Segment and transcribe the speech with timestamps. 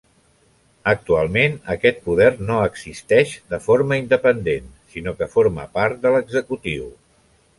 [0.91, 6.89] Actualment, aquest poder no existeix de forma independent, sinó que forma part de l'executiu.